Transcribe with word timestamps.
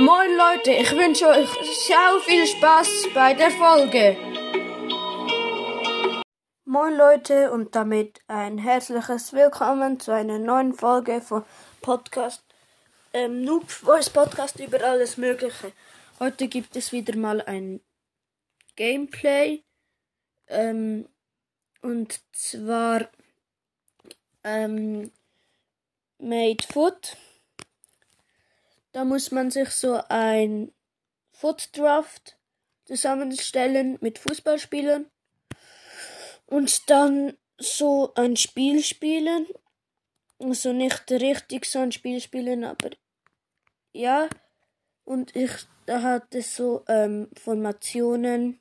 Moin 0.00 0.34
Leute, 0.34 0.70
ich 0.70 0.90
wünsche 0.92 1.28
euch 1.28 1.50
sehr 1.86 2.20
viel 2.24 2.46
Spaß 2.46 3.08
bei 3.12 3.34
der 3.34 3.50
Folge. 3.50 4.16
Moin 6.64 6.96
Leute 6.96 7.50
und 7.52 7.74
damit 7.74 8.22
ein 8.26 8.56
herzliches 8.56 9.34
Willkommen 9.34 10.00
zu 10.00 10.14
einer 10.14 10.38
neuen 10.38 10.72
Folge 10.72 11.20
von 11.20 11.44
Podcast 11.82 12.42
ähm, 13.12 13.42
Noob 13.42 13.70
Voice 13.70 14.08
Podcast 14.08 14.58
über 14.58 14.82
alles 14.82 15.18
Mögliche. 15.18 15.70
Heute 16.18 16.48
gibt 16.48 16.76
es 16.76 16.92
wieder 16.92 17.14
mal 17.18 17.42
ein 17.42 17.82
Gameplay 18.76 19.64
ähm, 20.46 21.10
und 21.82 22.22
zwar 22.32 23.06
ähm, 24.44 25.12
Made 26.18 26.64
Foot. 26.72 27.18
Da 28.92 29.04
muss 29.04 29.30
man 29.30 29.50
sich 29.50 29.70
so 29.70 30.00
ein 30.08 30.72
Foot 31.32 31.76
Draft 31.76 32.36
zusammenstellen 32.84 33.98
mit 34.00 34.18
Fußballspielern 34.18 35.10
und 36.46 36.90
dann 36.90 37.36
so 37.58 38.12
ein 38.14 38.36
Spiel 38.36 38.82
spielen. 38.82 39.46
Also 40.38 40.72
nicht 40.72 41.10
richtig 41.10 41.66
so 41.66 41.78
ein 41.78 41.92
Spiel 41.92 42.20
spielen, 42.20 42.64
aber 42.64 42.90
ja. 43.92 44.28
Und 45.04 45.34
ich, 45.36 45.50
da 45.86 46.02
hat 46.02 46.34
es 46.34 46.56
so 46.56 46.84
ähm, 46.88 47.28
Formationen. 47.36 48.60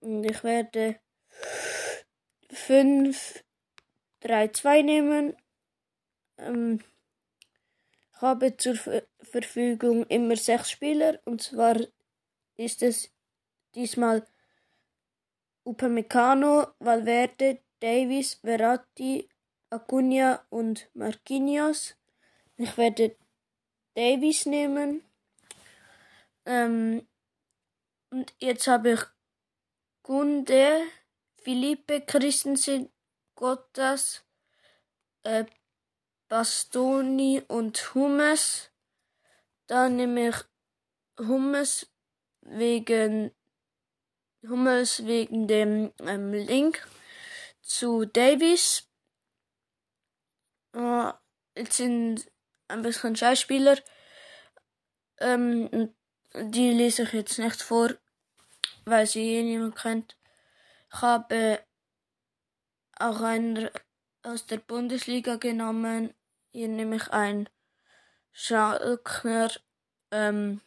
Und 0.00 0.24
ich 0.24 0.42
werde 0.44 1.00
5, 2.50 3.44
3, 4.20 4.48
2 4.48 4.82
nehmen. 4.82 5.36
Ähm, 6.38 6.80
habe 8.20 8.56
zur 8.56 8.76
Verfügung 9.20 10.04
immer 10.06 10.36
sechs 10.36 10.70
Spieler. 10.70 11.20
Und 11.24 11.42
zwar 11.42 11.76
ist 12.56 12.82
es 12.82 13.12
diesmal 13.74 14.26
Upamecano, 15.64 16.68
Valverde, 16.78 17.60
Davis, 17.80 18.34
Verratti, 18.34 19.28
Acuna 19.70 20.44
und 20.50 20.88
Marquinhos. 20.94 21.96
Ich 22.56 22.76
werde 22.76 23.16
Davis 23.94 24.46
nehmen. 24.46 25.02
Ähm, 26.46 27.06
und 28.10 28.34
jetzt 28.38 28.66
habe 28.66 28.92
ich 28.92 29.00
Gunde, 30.02 30.82
Philippe, 31.42 32.00
Christensen, 32.00 32.90
Gottas, 33.34 34.24
äh, 35.24 35.44
Bastoni 36.28 37.42
und 37.48 37.94
Hummes. 37.94 38.70
Dann 39.66 39.96
nehme 39.96 40.28
ich 40.28 40.36
Hummes 41.26 41.86
wegen 42.42 43.32
Hummels 44.46 45.04
wegen 45.04 45.48
dem 45.48 45.92
ähm, 46.00 46.32
Link 46.32 46.86
zu 47.62 48.04
Davies. 48.04 48.88
Uh, 50.76 51.12
jetzt 51.56 51.76
sind 51.76 52.30
ein 52.68 52.82
bisschen 52.82 53.16
Schauspieler. 53.16 53.78
Ähm, 55.18 55.94
die 56.34 56.72
lese 56.72 57.02
ich 57.02 57.12
jetzt 57.12 57.38
nicht 57.38 57.62
vor, 57.62 57.90
weil 58.84 59.06
sie 59.06 59.36
eh 59.36 59.42
niemand 59.42 59.76
kennt. 59.76 60.16
Ich 60.92 61.02
habe 61.02 61.64
auch 62.98 63.20
einen 63.20 63.70
aus 64.22 64.46
der 64.46 64.58
Bundesliga 64.58 65.36
genommen. 65.36 66.14
Hier 66.50 66.68
nehme 66.68 66.96
ich 66.96 67.08
einen 67.08 67.48
Schalkner. 68.32 69.50
Ähm, 70.10 70.60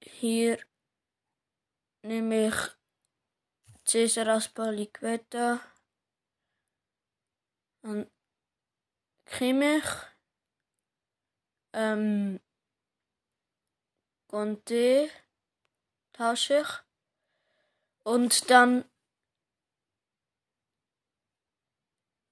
hier 0.00 0.58
nehme 2.02 2.48
ich 2.48 2.54
Cesar 3.86 4.28
Aspaliqueta 4.28 5.60
und 7.82 8.10
Kimmich, 9.24 9.84
ähm, 11.72 12.40
Conte 14.26 15.10
tausche 16.12 16.60
ich 16.60 16.68
und 18.04 18.50
dann 18.50 18.84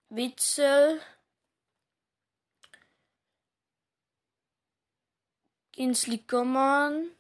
Witzel, 0.09 1.01
Kinsley 5.73 6.19
Coman 6.19 7.11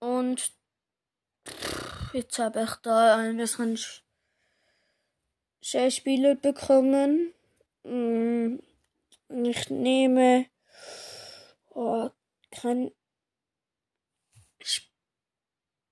und 0.00 0.52
jetzt 2.12 2.38
habe 2.38 2.64
ich 2.64 2.74
da 2.82 3.16
ein 3.16 3.36
bisschen 3.36 3.78
Schauspieler 5.62 6.34
bekommen. 6.34 7.32
Mm, 7.84 8.58
ich 9.28 9.70
nehme 9.70 10.46
oh, 11.70 12.10
kein 12.50 12.90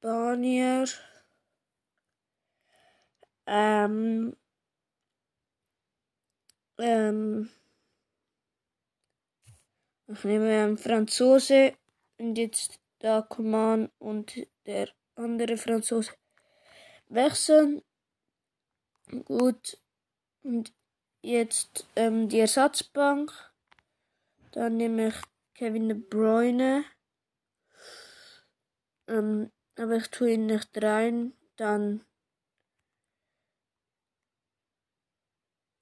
Spanier. 0.00 0.86
Ähm, 3.52 4.36
ähm, 6.78 7.50
ich 10.06 10.22
nehme 10.22 10.62
einen 10.62 10.78
Franzose 10.78 11.74
und 12.18 12.38
jetzt 12.38 12.78
da 13.00 13.22
Coman 13.22 13.90
und 13.98 14.46
der 14.66 14.90
andere 15.16 15.56
Franzose 15.56 16.12
wechseln. 17.08 17.82
Gut. 19.24 19.78
Und 20.44 20.72
jetzt 21.20 21.88
ähm, 21.96 22.28
die 22.28 22.38
Ersatzbank. 22.38 23.32
Dann 24.52 24.76
nehme 24.76 25.08
ich 25.08 25.16
Kevin 25.54 25.88
De 25.88 25.98
Bruyne. 25.98 26.84
Ähm, 29.08 29.50
aber 29.76 29.96
ich 29.96 30.06
tue 30.08 30.34
ihn 30.34 30.46
nicht 30.46 30.70
rein. 30.80 31.32
Dann 31.56 32.04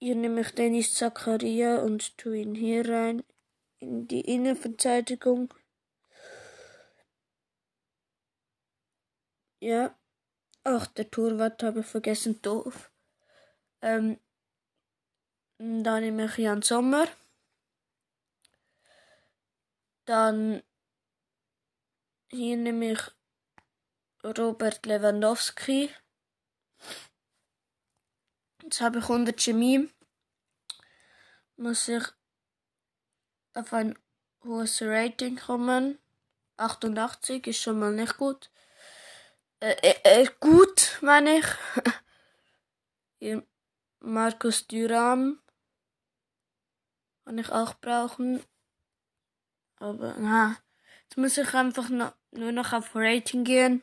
hier 0.01 0.15
nehme 0.15 0.43
ich 0.43 0.55
Dennis 0.55 0.95
Zakaria 0.95 1.79
und 1.83 2.17
tue 2.19 2.39
ihn 2.39 2.55
hier 2.55 2.89
rein 2.89 3.25
in 3.81 4.07
die 4.07 4.21
Innenverteidigung. 4.21 5.53
Ja. 9.61 9.99
Ach, 10.65 10.87
der 10.87 11.11
Torwart 11.11 11.63
habe 11.63 11.81
ich 11.81 11.87
vergessen, 11.87 12.41
doof. 12.43 12.91
Ähm, 13.81 14.19
dann 15.59 16.03
nehme 16.03 16.27
ich 16.27 16.37
Jan 16.37 16.63
Sommer. 16.63 17.09
Dann 20.05 20.63
hier 22.31 22.57
nehme 22.57 22.93
ich 22.93 23.01
Robert 24.23 24.85
Lewandowski. 24.87 25.91
Jetzt 28.69 28.83
habe 28.83 28.99
ich 28.99 29.05
100 29.05 29.41
Chemie. 29.41 29.89
Muss 31.57 31.89
ich 31.89 32.03
auf 33.55 33.73
ein 33.73 33.99
hohes 34.45 34.83
Rating 34.83 35.37
kommen. 35.37 35.99
88 36.59 37.47
ist 37.47 37.63
schon 37.63 37.79
mal 37.79 37.93
nicht 37.93 38.19
gut. 38.19 38.51
Äh, 39.61 39.75
äh, 39.81 40.23
äh 40.23 40.29
gut, 40.39 40.99
meine 41.01 41.41
ich. 43.21 43.41
Markus 44.01 44.67
Duram. 44.67 45.41
Kann 47.25 47.39
ich 47.39 47.51
auch 47.51 47.73
brauchen. 47.73 48.45
Aber, 49.77 50.15
na. 50.19 50.59
Jetzt 51.05 51.17
muss 51.17 51.39
ich 51.39 51.55
einfach 51.55 51.89
nur 51.89 52.53
noch 52.53 52.75
auf 52.75 52.91
Rating 52.95 53.45
gehen. 53.45 53.83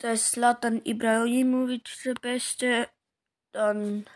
Da 0.00 0.12
ist 0.12 0.30
Slatan 0.32 0.80
Ibrahimovic 0.82 1.90
der 2.04 2.14
Beste. 2.14 2.88
Dann 3.52 4.06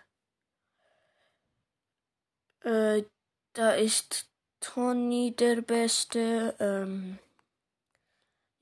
äh, 2.62 3.04
da 3.52 3.72
ist 3.72 4.30
Tony 4.60 5.36
der 5.36 5.60
Beste. 5.60 6.56
Ähm, 6.58 7.18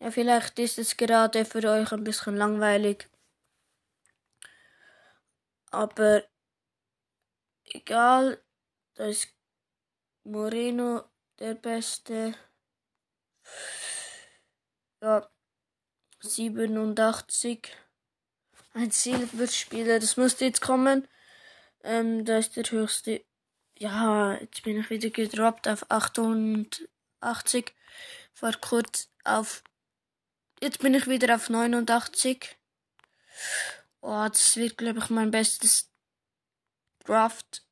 ja, 0.01 0.11
vielleicht 0.11 0.59
ist 0.59 0.79
es 0.79 0.97
gerade 0.97 1.45
für 1.45 1.63
euch 1.71 1.93
ein 1.93 2.03
bisschen 2.03 2.37
langweilig. 2.37 3.09
Aber 5.71 6.25
egal, 7.67 8.43
da 8.95 9.07
ist 9.07 9.29
Moreno 10.25 11.05
der 11.39 11.55
Beste. 11.55 12.35
Ja, 16.37 16.45
87. 16.45 17.69
Ein 18.75 18.91
Silberspieler, 18.91 19.99
das 19.99 20.17
musste 20.17 20.47
jetzt 20.47 20.63
kommen. 20.63 21.07
Ähm, 21.85 22.25
da 22.25 22.39
ist 22.39 22.57
der 22.57 22.65
höchste. 22.71 23.25
Ja, 23.79 24.35
jetzt 24.35 24.63
bin 24.63 24.81
ich 24.81 24.89
wieder 24.89 25.11
gedroppt 25.11 25.69
auf 25.69 25.91
88. 25.91 27.75
War 28.41 28.57
kurz 28.57 29.11
auf. 29.25 29.63
Jetzt 30.61 30.79
bin 30.79 30.95
ich 30.95 31.07
wieder 31.07 31.35
auf 31.35 31.51
89. 31.51 32.57
Oh, 34.01 34.27
das 34.29 34.57
wird, 34.57 34.79
glaube 34.79 35.01
ich, 35.01 35.11
mein 35.11 35.31
bestes 35.31 35.91
Draft. 37.05 37.63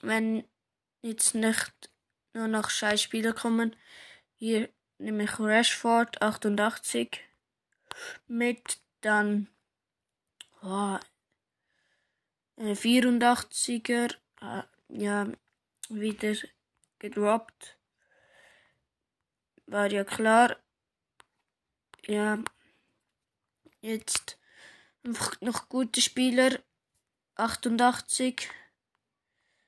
Wenn 0.00 0.44
jetzt 1.02 1.34
nicht 1.34 1.90
nur 2.34 2.46
noch 2.46 2.70
scheiß 2.70 3.02
Spieler 3.02 3.32
kommen. 3.32 3.74
Hier 4.36 4.68
nehme 4.98 5.24
ich 5.24 5.40
Rashford 5.40 6.22
88 6.22 7.29
mit, 8.26 8.80
dann 9.00 9.48
oh, 10.62 10.98
84er, 12.58 14.14
äh, 14.40 14.62
ja, 14.88 15.26
wieder 15.88 16.34
gedroppt. 16.98 17.78
War 19.66 19.90
ja 19.90 20.04
klar. 20.04 20.56
Ja, 22.06 22.42
jetzt 23.80 24.38
noch 25.40 25.68
gute 25.68 26.00
Spieler. 26.00 26.58
88 27.36 28.50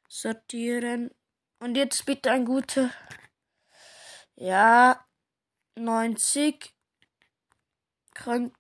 sortieren. 0.09 1.11
Und 1.59 1.77
jetzt 1.77 2.05
bitte 2.05 2.31
ein 2.31 2.45
guter. 2.45 2.91
Ja, 4.35 5.07
90. 5.77 6.75
Kann. 8.15 8.55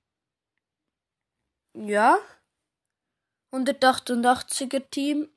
Ja. 1.75 2.19
188er 3.53 4.91
Team. 4.91 5.29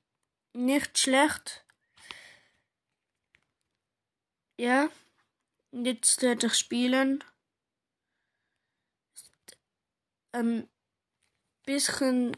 Nicht 0.54 0.98
schlecht. 0.98 1.66
Ja. 4.58 4.90
Jetzt 5.72 6.22
werde 6.22 6.48
ich 6.48 6.56
spielen. 6.56 7.24
Ein 10.32 10.70
bisschen. 11.66 12.38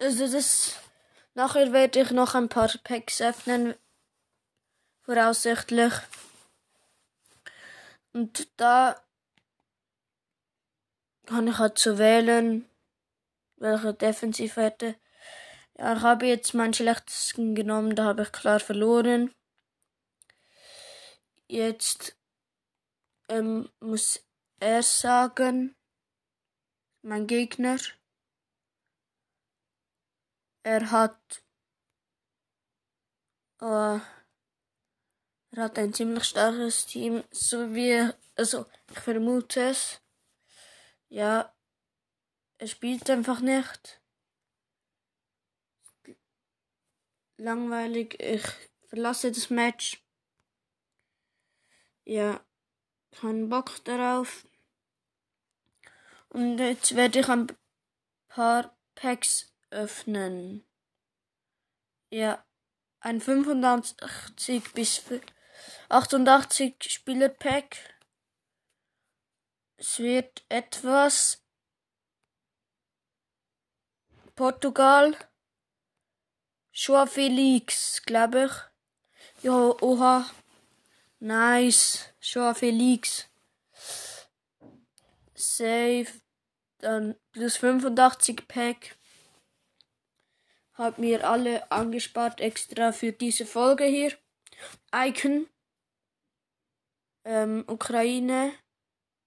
Also 0.00 0.30
das. 0.30 0.76
Nachher 1.34 1.72
werde 1.72 2.00
ich 2.02 2.10
noch 2.10 2.34
ein 2.34 2.48
paar 2.48 2.68
Packs 2.84 3.20
öffnen. 3.20 3.74
Voraussichtlich. 5.04 5.94
Und 8.12 8.48
da 8.60 9.02
kann 11.32 11.48
ich 11.48 11.58
halt 11.58 11.78
zu 11.78 11.98
wählen, 11.98 12.68
welche 13.56 13.94
Defensivwerte. 13.94 14.96
Ja, 15.78 15.96
ich 15.96 16.02
habe 16.02 16.26
jetzt 16.26 16.52
meinen 16.52 16.74
schlechtesten 16.74 17.54
genommen, 17.54 17.96
da 17.96 18.04
habe 18.04 18.22
ich 18.22 18.32
klar 18.32 18.60
verloren. 18.60 19.34
Jetzt 21.48 22.16
ähm, 23.28 23.70
muss 23.80 24.22
er 24.60 24.82
sagen, 24.82 25.74
mein 27.00 27.26
Gegner, 27.26 27.78
er 30.62 30.90
hat, 30.90 31.42
äh, 33.60 33.98
er 35.54 35.62
hat 35.64 35.78
ein 35.78 35.94
ziemlich 35.94 36.24
starkes 36.24 36.86
Team, 36.86 37.24
so 37.30 37.74
wie, 37.74 38.10
also 38.36 38.66
ich 38.90 38.98
vermute 38.98 39.70
es. 39.70 40.01
Ja, 41.12 41.54
er 42.56 42.66
spielt 42.68 43.10
einfach 43.10 43.40
nicht. 43.40 44.00
Langweilig, 47.36 48.18
ich 48.18 48.42
verlasse 48.88 49.30
das 49.30 49.50
Match. 49.50 50.02
Ja, 52.06 52.42
keinen 53.10 53.50
Bock 53.50 53.84
darauf. 53.84 54.46
Und 56.30 56.56
jetzt 56.56 56.96
werde 56.96 57.20
ich 57.20 57.28
ein 57.28 57.46
paar 58.28 58.74
Packs 58.94 59.54
öffnen. 59.68 60.66
Ja, 62.08 62.42
ein 63.00 63.20
85 63.20 64.72
bis 64.72 65.02
88 65.90 66.90
Spieler 66.90 67.28
Pack. 67.28 67.76
Es 69.82 69.98
wird 69.98 70.44
etwas 70.48 71.42
Portugal. 74.36 75.16
Joa 76.72 77.06
Felix, 77.06 78.00
glaube 78.04 78.44
ich. 78.44 79.42
Ja, 79.42 79.74
oha. 79.82 80.30
Nice. 81.18 82.14
Joa 82.20 82.54
Felix. 82.54 83.28
Safe. 85.34 86.06
Dann 86.78 87.16
plus 87.32 87.56
85 87.56 88.46
Pack. 88.46 88.96
Hab 90.74 90.98
mir 90.98 91.28
alle 91.28 91.72
angespart 91.72 92.40
extra 92.40 92.92
für 92.92 93.10
diese 93.10 93.46
Folge 93.46 93.86
hier. 93.86 94.16
Icon. 94.94 95.48
Ähm, 97.24 97.64
Ukraine. 97.66 98.61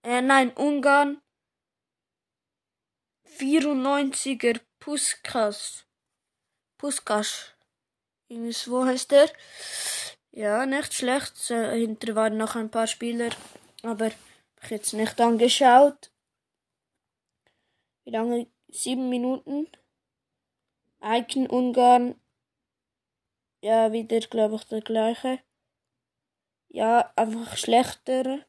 Äh, 0.05 0.21
nein, 0.21 0.53
Ungarn. 0.55 1.19
94er 3.39 4.61
Puskas. 4.79 5.87
Puskas. 6.77 7.55
Irgendwo 8.27 8.85
heißt 8.85 9.09
der. 9.09 9.31
Ja, 10.29 10.67
nicht 10.67 10.93
schlecht. 10.93 11.35
Hinter 11.47 12.13
waren 12.13 12.37
noch 12.37 12.55
ein 12.55 12.69
paar 12.69 12.85
Spieler, 12.85 13.31
aber 13.81 14.05
habe 14.05 14.15
ich 14.61 14.69
jetzt 14.69 14.93
nicht 14.93 15.19
angeschaut. 15.19 16.11
Wie 18.03 18.11
lange? 18.11 18.47
Sieben 18.67 19.09
Minuten. 19.09 19.67
Icon 21.01 21.47
Ungarn. 21.47 22.21
Ja, 23.61 23.91
wieder, 23.91 24.19
glaube 24.19 24.57
ich, 24.57 24.65
der 24.65 24.81
gleiche. 24.81 25.39
Ja, 26.69 27.11
einfach 27.15 27.57
schlechter. 27.57 28.45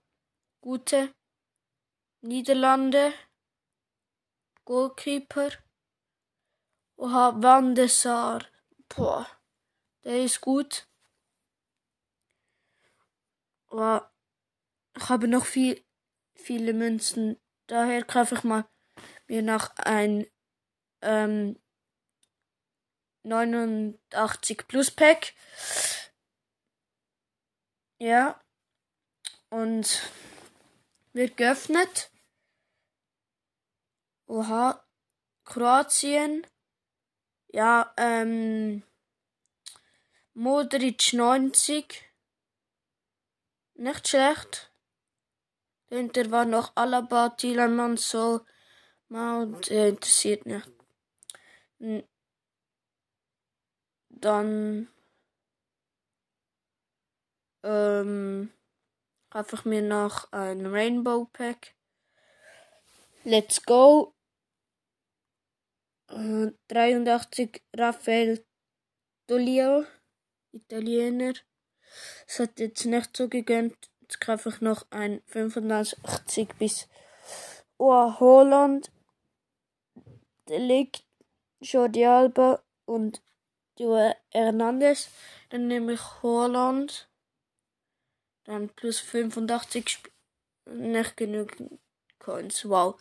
gute. 0.61 1.15
Niederlande. 2.21 3.15
Goalkeeper. 4.65 5.51
Oha, 6.97 7.43
Van 7.43 7.75
de 7.75 7.89
Sar. 7.89 8.47
Boah, 8.89 9.27
der 10.05 10.25
ist 10.25 10.41
gut. 10.41 10.87
Aber 13.75 14.15
ich 14.97 15.09
habe 15.09 15.27
noch 15.27 15.47
viel, 15.47 15.85
viele 16.37 16.73
Münzen. 16.73 17.41
Daher 17.67 18.05
kaufe 18.05 18.37
ich 18.37 18.45
mal 18.45 18.69
mir 19.27 19.43
noch 19.43 19.75
ein 19.79 20.29
ähm, 21.03 21.61
89 23.25 24.69
Plus 24.69 24.93
Pack. 24.93 25.35
Ja. 27.99 28.41
Und 29.51 30.09
wird 31.13 31.37
geöffnet. 31.37 32.13
Oha. 34.29 34.87
Kroatien. 35.45 36.47
Ja, 37.49 37.93
ähm. 37.97 38.85
Modric 40.33 41.13
90. 41.13 42.14
Nicht 43.75 44.09
schlecht. 44.09 44.73
Dahinter 45.89 46.31
war 46.31 46.45
noch 46.45 46.73
Alaba, 46.77 47.31
Thielemann, 47.31 47.97
so. 47.97 48.41
Mount, 49.09 49.71
äh, 49.71 49.89
interessiert 49.89 50.47
nicht. 50.47 50.71
Dann. 54.09 54.89
Ähm. 57.63 58.53
Einfach 59.31 59.65
mir 59.65 59.83
noch 59.83 60.31
ein 60.33 60.65
Rainbow 60.65 61.25
Pack. 61.33 61.75
Let's 63.25 63.61
go. 63.65 64.15
Äh, 66.09 66.53
83 66.69 67.61
Raphael 67.75 68.47
Dolio, 69.27 69.87
Italiener. 70.53 71.35
Es 72.27 72.39
hat 72.39 72.59
jetzt 72.59 72.85
nicht 72.85 73.17
so 73.17 73.29
gegönnt. 73.29 73.77
Jetzt 74.01 74.21
kaufe 74.21 74.51
ich 74.51 74.61
noch 74.61 74.87
ein 74.91 75.23
85 75.27 76.49
bis 76.59 76.89
oh, 77.79 78.19
Holland. 78.21 78.91
Delikt, 80.49 81.05
Jordi 81.61 82.05
Alba 82.05 82.63
und 82.85 83.23
Joe 83.79 84.15
Hernandez. 84.31 85.09
Dann 85.49 85.69
nehme 85.69 85.95
ich 85.95 86.23
Holland. 86.23 87.09
Dann 88.45 88.69
plus 88.69 89.01
85 89.01 90.03
nicht 90.67 91.17
genügend 91.17 91.81
Coins. 92.19 92.69
Wow. 92.69 93.01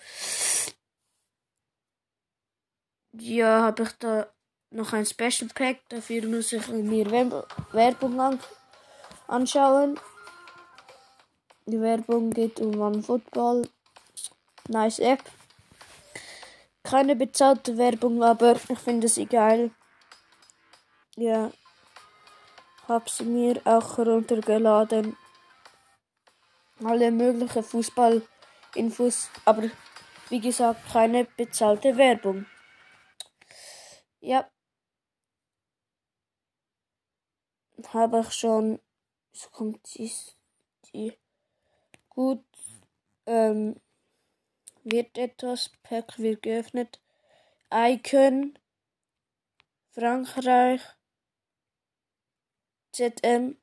Ja, 3.12 3.64
habe 3.64 3.84
ich 3.84 3.92
da 4.00 4.34
noch 4.72 4.94
ein 4.94 5.06
Special 5.06 5.50
Pack. 5.54 5.82
Dafür 5.90 6.26
muss 6.28 6.54
ich 6.54 6.68
mir 6.70 7.12
Werbung 7.12 8.20
an 8.20 8.40
anschauen. 9.34 10.00
Die 11.66 11.82
Werbung 11.82 12.30
geht 12.30 12.60
um 12.60 12.80
OneFootball. 12.80 13.68
Nice 14.68 15.00
App. 15.00 15.24
Keine 16.84 17.16
bezahlte 17.16 17.78
Werbung, 17.78 18.24
aber 18.24 18.56
ich 18.70 18.80
finde 18.80 19.08
sie 19.08 19.26
geil. 19.26 19.72
Ja. 21.16 21.52
Hab 22.88 23.10
sie 23.10 23.24
mir 23.24 23.62
auch 23.66 23.98
runtergeladen. 23.98 25.18
Alle 26.84 27.12
möglichen 27.12 27.64
Fußballinfos, 27.64 29.30
aber 29.46 29.70
wie 30.30 30.42
gesagt, 30.42 30.82
keine 30.92 31.26
bezahlte 31.26 31.96
Werbung. 31.96 32.46
Ja. 34.20 34.50
Habe 37.94 38.20
ich 38.22 38.34
schon. 38.34 38.80
So 39.34 39.50
kommt 39.50 39.96
die, 39.96 40.12
die 40.94 41.18
gut. 42.08 42.46
Ähm, 43.26 43.82
wird 44.84 45.18
etwas. 45.18 45.72
Pack 45.82 46.20
wird 46.20 46.44
geöffnet. 46.44 47.02
Icon. 47.72 48.58
Frankreich. 49.92 50.82
ZM. 52.92 53.58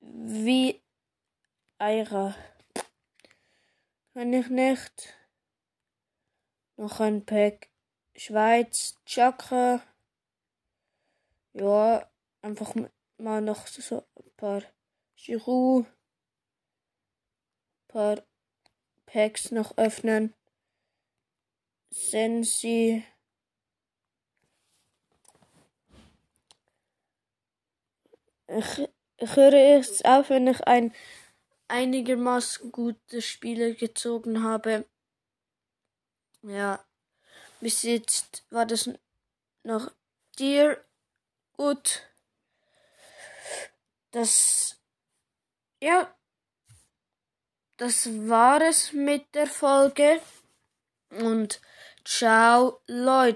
Wie 0.00 0.82
Eira. 1.78 2.34
Kann 4.14 4.32
ich 4.32 4.48
nicht. 4.48 5.14
Noch 6.76 7.00
ein 7.00 7.26
Pack. 7.26 7.68
Schweiz, 8.16 8.96
Chakra. 9.04 9.82
Ja, 11.54 12.10
einfach 12.40 12.74
mal 13.22 13.40
noch 13.40 13.66
so 13.66 14.04
ein 14.16 14.30
paar 14.36 14.62
Giroud. 15.16 15.86
Ein 15.86 15.92
paar 17.88 18.22
Packs 19.06 19.50
noch 19.50 19.76
öffnen. 19.78 20.34
Sensi. 21.90 23.04
Ich, 28.48 28.88
höre 29.18 29.52
erst 29.52 30.04
auf, 30.04 30.30
wenn 30.30 30.46
ich 30.46 30.66
ein 30.66 30.92
einigermaßen 31.68 32.72
gute 32.72 33.22
Spieler 33.22 33.72
gezogen 33.72 34.42
habe. 34.42 34.86
Ja, 36.42 36.84
bis 37.60 37.82
jetzt 37.82 38.44
war 38.50 38.66
das 38.66 38.90
noch 39.62 39.92
dir 40.38 40.84
gut. 41.56 42.11
Das, 44.12 44.78
ja, 45.82 46.14
das 47.78 48.06
war 48.28 48.60
es 48.60 48.92
mit 48.92 49.34
der 49.34 49.46
Folge. 49.46 50.20
Und 51.10 51.60
ciao, 52.04 52.80
Leute. 52.86 53.30